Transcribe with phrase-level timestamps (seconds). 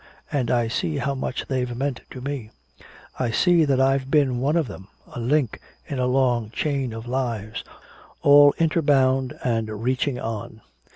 [0.31, 2.49] And I see how much they've meant to me.
[3.19, 7.05] I see that I've been one of them a link in a long chain of
[7.07, 7.63] lives
[8.23, 10.61] all inter bound and reaching on.